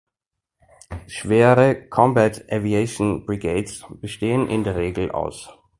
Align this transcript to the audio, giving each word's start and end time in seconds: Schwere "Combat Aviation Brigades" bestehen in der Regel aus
Schwere 1.05 1.87
"Combat 1.87 2.51
Aviation 2.51 3.23
Brigades" 3.23 3.85
bestehen 4.01 4.47
in 4.47 4.63
der 4.63 4.75
Regel 4.75 5.11
aus 5.11 5.51